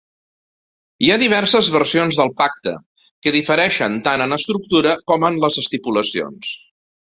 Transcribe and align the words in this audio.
Hi 1.07 1.11
ha 1.11 1.17
diverses 1.23 1.69
versions 1.75 2.17
del 2.21 2.33
pacte, 2.39 2.73
que 3.27 3.35
difereixen 3.37 4.01
tant 4.09 4.25
en 4.27 4.35
estructura 4.41 4.97
com 5.13 5.31
en 5.31 5.41
les 5.47 5.63
estipulacions. 5.67 6.53